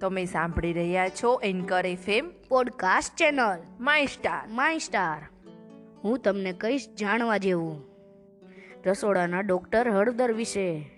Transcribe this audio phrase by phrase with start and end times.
[0.00, 3.58] તમે સાંભળી રહ્યા છો anchor FM podcast channel.
[3.80, 4.48] My star.
[4.48, 5.48] My star.
[6.04, 7.82] હું તમને કહીશ જાણવા જેવું.
[8.86, 10.90] રસોડાના ડોક્ટર હળદર વિશે.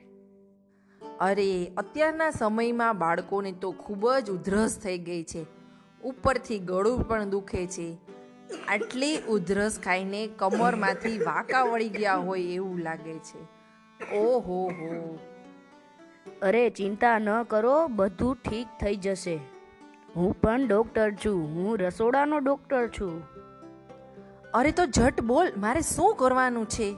[1.20, 5.46] અરે અત્યારના સમયમાં બાળકોને તો ખૂબ જ ઉધરસ થઈ ગઈ છે.
[6.04, 7.96] ઉપરથી ગળું પણ દુખે છે.
[8.68, 13.58] આટલી ઉધરસ ખાઈને કમરમાંથી વાંકા વળી ગયા હોય એવું લાગે છે.
[14.16, 15.18] ઓહો હો.
[16.42, 19.38] અરે ચિંતા ન કરો બધું ઠીક થઈ જશે.
[20.16, 23.22] હું પણ ડોક્ટર છું હું રસોડાનો ડોક્ટર છું.
[24.54, 26.96] અરે તો ઝટ બોલ મારે શું કરવાનું છે?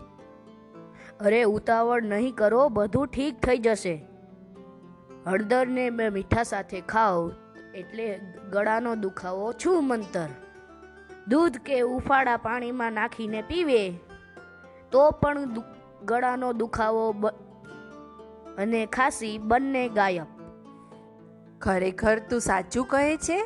[1.21, 4.05] અરે ઉતાવળ નહીં કરો બધું ઠીક થઈ જશે.
[5.27, 7.33] હળદરને બે મીઠા સાથે ખાઓ
[7.75, 8.21] એટલે
[8.53, 10.29] ગળાનો દુખાવો છું મંતર
[11.29, 13.91] દૂધ કે ઉફાળા પાણીમાં નાખીને પીવે
[14.93, 15.45] તો પણ
[16.05, 17.13] ગળાનો દુખાવો
[18.61, 20.27] અને ખાંસી બંને ગાયબ.
[21.61, 23.39] ખરેખર તું સાચું કહે છે?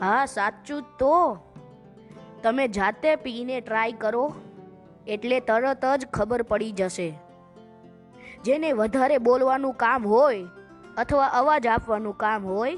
[0.00, 1.38] હા સાચું તો.
[2.42, 4.34] તમે જાતે પીને ટ્રાય કરો
[5.06, 7.18] એટલે તરત જ ખબર પડી જશે.
[8.44, 10.46] જેને વધારે બોલવાનું કામ હોય
[10.96, 12.76] અથવા અવાજ આપવાનું કામ હોય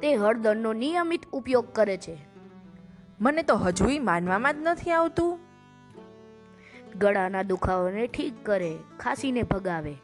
[0.00, 2.18] તે હળદરનો નિયમિત ઉપયોગ કરે છે.
[3.20, 5.38] મને તો હજુય માનવામાં જ નથી આવતું.
[6.98, 9.94] ગળાના દુખાવાને ઠીક કરે ખાંસીને ભગાવે.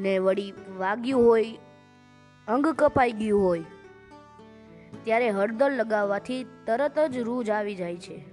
[0.00, 1.58] ને વળી વાગ્યું હોય
[2.48, 3.64] અંગ કપાઈ ગયું હોય
[5.04, 8.24] ત્યારે હળદર લગાવવાથી તરત જ રૂજ આવી જાય છે.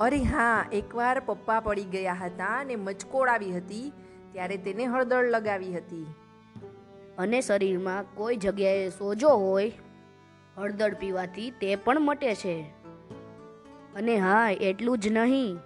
[0.00, 3.92] અરે હા એકવાર પપ્પા પડી ગયા હતા અને મચકોડ આવી હતી
[4.32, 6.06] ત્યારે તેને હળદર લગાવી હતી.
[7.18, 9.72] અને શરીરમાં કોઈ જગ્યાએ સોજો હોય
[10.56, 12.62] હળદર પીવાથી તે પણ મટે છે.
[13.94, 15.56] અને હા એટલું જ નહીં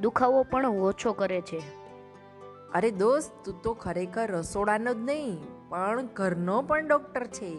[0.00, 1.81] દુખાવો પણ ઓછો કરે છે.
[2.72, 5.34] અરે દોસ્ત તું તો ખરેખર રસોડાનો જ નહીં
[5.70, 7.52] પણ ઘરનો પણ ડૉક્ટર છે.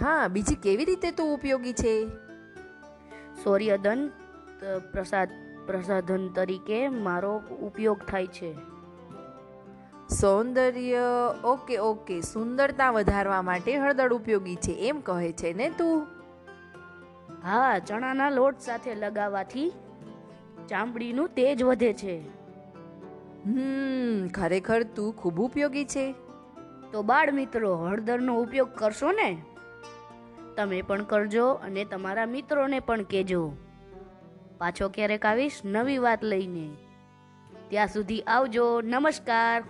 [0.00, 1.94] હા બીજી કેવી રીતે તું ઉપયોગી છે?
[3.42, 4.00] સૂર્યદન
[4.92, 5.30] પ્રસાદ
[5.66, 8.52] પ્રસાધન તરીકે મારો ઉપયોગ થાય છે.
[10.10, 11.04] સૌંદર્ય
[11.44, 16.00] ઓકે ઓકે સુંદરતા વધારવા માટે હળદર ઉપયોગી છે એમ કહે છે ને તું?
[17.44, 19.70] હા ચણાના લોટ સાથે લગાવવાથી
[20.68, 22.16] ચામડીનું તેજ વધે છે.
[23.44, 26.14] હમ, ખરેખર તું ખૂબ ઉપયોગી છે.
[26.92, 29.42] તો બાળ મિત્રો, હળદરનો ઉપયોગ કરશો ને?
[30.56, 33.52] તમે પણ કરજો અને તમારા મિત્રોને પણ કહેજો.
[34.58, 36.70] પાછો ક્યારેક આવીશ નવી વાત લઈને.
[37.68, 39.64] ત્યાં સુધી આવજો, નમસ્કાર.